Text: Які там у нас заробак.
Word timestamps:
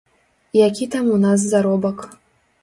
Які 0.59 0.87
там 0.95 1.11
у 1.17 1.19
нас 1.27 1.45
заробак. 1.53 2.03